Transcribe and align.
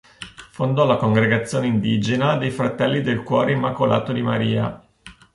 Fondò 0.49 0.85
la 0.87 0.95
congregazione 0.95 1.67
indigena 1.67 2.35
dei 2.35 2.49
Fratelli 2.49 3.01
del 3.01 3.21
Cuore 3.21 3.51
Immacolato 3.51 4.11
di 4.11 4.23
Maria. 4.23 4.83